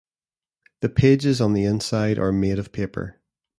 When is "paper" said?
2.71-3.21